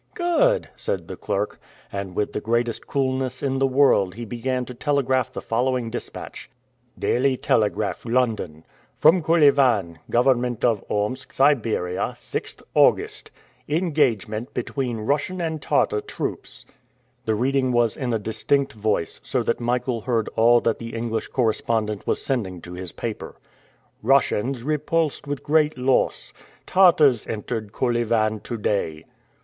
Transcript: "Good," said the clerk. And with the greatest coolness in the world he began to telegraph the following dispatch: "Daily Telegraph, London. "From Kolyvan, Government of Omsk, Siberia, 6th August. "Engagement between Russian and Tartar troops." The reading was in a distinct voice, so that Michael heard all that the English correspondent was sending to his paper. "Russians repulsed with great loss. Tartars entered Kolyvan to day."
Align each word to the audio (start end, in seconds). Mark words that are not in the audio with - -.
"Good," 0.15 0.67
said 0.75 1.07
the 1.07 1.15
clerk. 1.15 1.59
And 1.91 2.15
with 2.15 2.33
the 2.33 2.41
greatest 2.41 2.87
coolness 2.87 3.43
in 3.43 3.59
the 3.59 3.67
world 3.67 4.15
he 4.15 4.25
began 4.25 4.65
to 4.65 4.73
telegraph 4.73 5.31
the 5.31 5.43
following 5.43 5.91
dispatch: 5.91 6.49
"Daily 6.97 7.37
Telegraph, 7.37 8.03
London. 8.03 8.65
"From 8.95 9.21
Kolyvan, 9.21 9.99
Government 10.09 10.65
of 10.65 10.83
Omsk, 10.89 11.33
Siberia, 11.33 12.13
6th 12.15 12.63
August. 12.73 13.29
"Engagement 13.69 14.55
between 14.55 14.97
Russian 15.01 15.39
and 15.39 15.61
Tartar 15.61 16.01
troops." 16.01 16.65
The 17.25 17.35
reading 17.35 17.71
was 17.71 17.95
in 17.95 18.11
a 18.11 18.17
distinct 18.17 18.73
voice, 18.73 19.21
so 19.23 19.43
that 19.43 19.59
Michael 19.59 20.01
heard 20.01 20.29
all 20.35 20.59
that 20.61 20.79
the 20.79 20.95
English 20.95 21.27
correspondent 21.27 22.07
was 22.07 22.25
sending 22.25 22.59
to 22.61 22.73
his 22.73 22.91
paper. 22.91 23.35
"Russians 24.01 24.63
repulsed 24.63 25.27
with 25.27 25.43
great 25.43 25.77
loss. 25.77 26.33
Tartars 26.65 27.27
entered 27.27 27.71
Kolyvan 27.71 28.39
to 28.39 28.57
day." 28.57 29.05